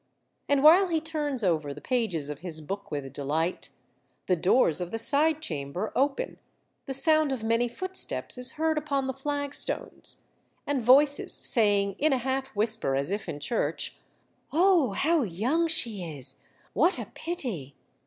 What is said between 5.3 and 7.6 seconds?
chamber open, the sound of